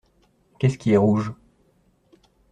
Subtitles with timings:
[0.57, 1.31] Qu’est-ce qui est rouge?